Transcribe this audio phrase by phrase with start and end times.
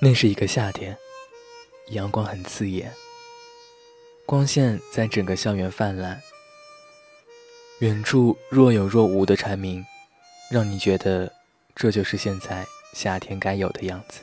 [0.00, 0.96] 那是一个夏天，
[1.90, 2.92] 阳光很刺眼，
[4.26, 6.20] 光线在整个校园泛滥。
[7.78, 9.84] 远处若有若无的蝉鸣，
[10.50, 11.32] 让你觉得
[11.74, 14.20] 这就是现在夏天该有的样子。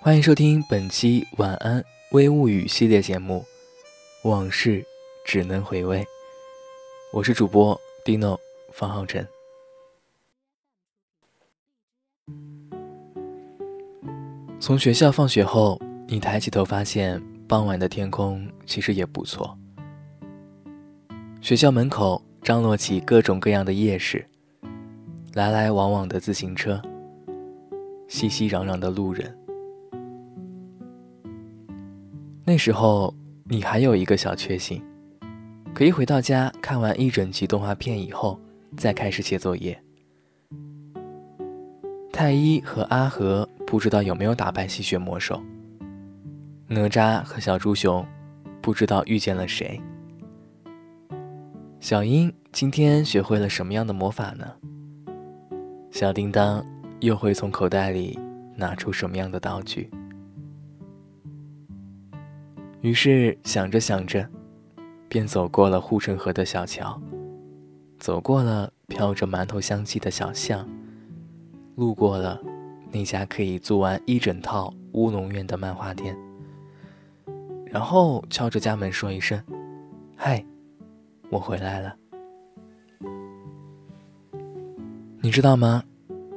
[0.00, 1.82] 欢迎收听本期晚安
[2.12, 3.44] 微物语系列节目
[4.28, 4.84] 《往事
[5.24, 6.00] 只能回味》，
[7.12, 8.38] 我是主播 Dino
[8.72, 9.35] 方浩辰。
[14.58, 19.56] 从学校放学后，你抬起头发现傍晚的天空其实也不错。
[21.40, 24.26] 学校门口张罗起各种各样的夜市，
[25.34, 26.80] 来来往往的自行车，
[28.08, 29.36] 熙熙攘攘的路人。
[32.44, 34.82] 那时候你还有一个小确幸，
[35.74, 38.40] 可以回到家看完一整集动画片以后，
[38.76, 39.78] 再开始写作业。
[42.10, 43.46] 太一和阿和。
[43.66, 45.42] 不知道有没有打败吸血魔兽？
[46.68, 48.06] 哪吒和小猪熊
[48.62, 49.80] 不知道遇见了谁？
[51.80, 54.46] 小樱今天学会了什么样的魔法呢？
[55.90, 56.64] 小叮当
[57.00, 58.16] 又会从口袋里
[58.54, 59.90] 拿出什么样的道具？
[62.82, 64.28] 于是想着想着，
[65.08, 67.00] 便走过了护城河的小桥，
[67.98, 70.68] 走过了飘着馒头香气的小巷，
[71.74, 72.40] 路过了。
[72.90, 76.16] 那家可以租完一整套乌龙院的漫画店，
[77.66, 79.42] 然后敲着家门说一声
[80.16, 80.44] ：“嗨，
[81.30, 81.96] 我回来了。”
[85.20, 85.82] 你知道吗？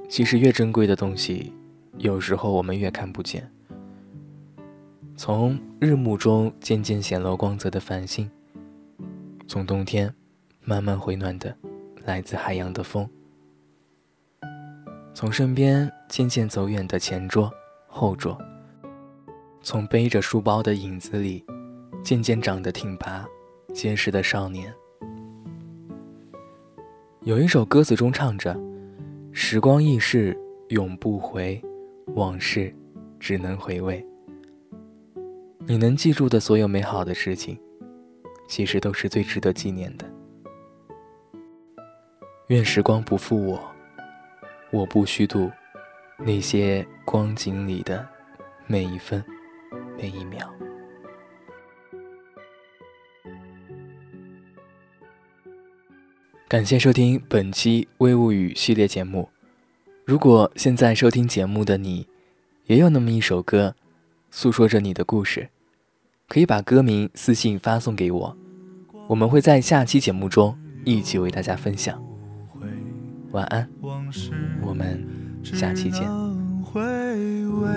[0.10, 1.54] 其实越珍贵的东西，
[2.00, 3.50] 有时候我们越看不见。
[5.16, 8.30] 从日暮中渐渐显露光泽的繁星，
[9.48, 10.12] 从冬天
[10.64, 11.56] 慢慢回暖的
[12.04, 13.08] 来自海洋的风。
[15.20, 17.52] 从身边渐渐走远的前桌、
[17.88, 18.38] 后桌，
[19.62, 21.44] 从背着书包的影子里，
[22.02, 23.28] 渐渐长得挺拔、
[23.74, 24.74] 结实的少年。
[27.24, 28.58] 有一首歌词中唱着
[29.34, 30.34] ：“时光易逝
[30.70, 31.62] 永不回，
[32.16, 32.74] 往事
[33.20, 34.02] 只能回味。”
[35.68, 37.60] 你能记住的所有美好的事情，
[38.48, 40.10] 其实都是最值得纪念的。
[42.48, 43.62] 愿时光不负我。
[44.72, 45.52] 我不虚度
[46.18, 48.08] 那些光景里的
[48.68, 49.24] 每一分
[49.98, 50.48] 每一秒。
[56.48, 59.30] 感谢收听本期微物语系列节目。
[60.06, 62.08] 如果现在收听节目的你，
[62.66, 63.76] 也有那么一首歌，
[64.32, 65.50] 诉说着你的故事，
[66.28, 68.38] 可以把歌名私信发送给我，
[69.08, 72.09] 我们会在下期节目中一起为大家分享。
[73.32, 73.70] 晚安，
[74.62, 75.06] 我们
[75.44, 76.02] 下期见。
[76.64, 76.82] 回
[77.46, 77.70] 味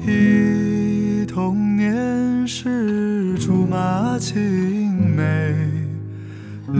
[0.00, 5.54] 忆童年时竹马青梅，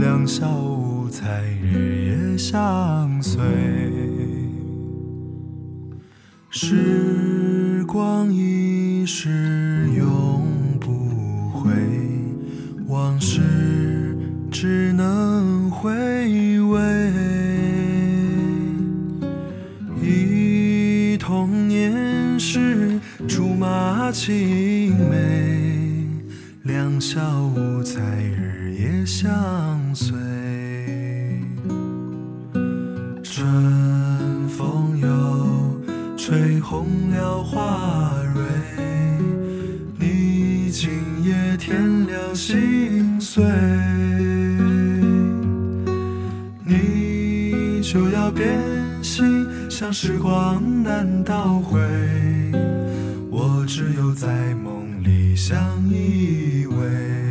[0.01, 3.41] 两小无猜日夜相随。
[6.51, 10.45] 时光一逝永
[10.81, 10.91] 不
[11.51, 11.71] 回，
[12.89, 13.41] 往事
[14.51, 15.10] 只能。
[24.11, 26.05] 马青梅，
[26.65, 27.21] 两小
[27.55, 30.19] 无猜日夜相随。
[33.23, 35.07] 春风又
[36.17, 38.43] 吹红了花蕊，
[39.97, 40.91] 你今
[41.23, 43.45] 夜添了心碎。
[46.65, 48.59] 你就要变
[49.05, 51.79] 心，像时光难倒回，
[53.43, 55.59] 我只有在梦里相
[55.89, 57.30] 依偎。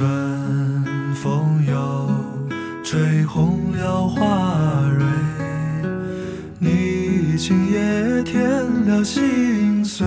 [0.00, 2.10] 春风又
[2.82, 5.04] 吹红了花蕊，
[6.58, 8.40] 你今夜添
[8.86, 10.06] 了心碎，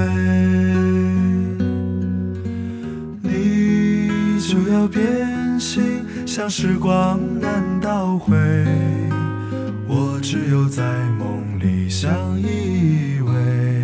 [3.21, 4.09] 你
[4.39, 8.35] 就要变心，像时光难倒回。
[9.87, 10.19] 我。
[10.23, 10.81] 只有在
[11.19, 12.11] 梦里相
[12.41, 13.82] 依偎。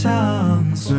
[0.00, 0.96] 相随。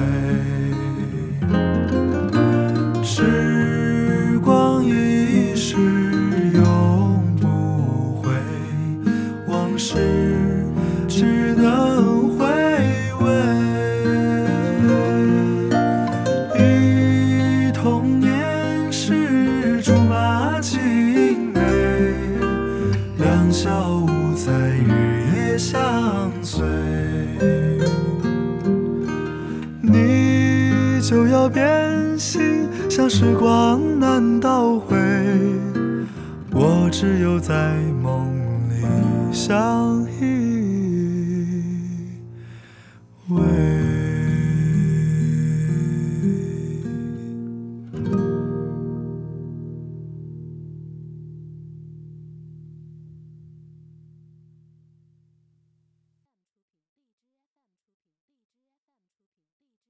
[3.02, 5.78] 时光一逝
[6.54, 8.34] 永不回，
[9.48, 9.96] 往事
[11.08, 12.46] 只能回
[13.22, 13.26] 味。
[16.58, 21.62] 忆童年时竹马青梅，
[23.18, 26.60] 两小无猜日夜相随。
[31.10, 31.66] 就要变
[32.20, 34.96] 心，像时光难倒回，
[36.52, 37.74] 我只有在
[38.04, 38.32] 梦
[38.70, 38.86] 里
[39.34, 42.06] 相依
[43.28, 43.79] 偎。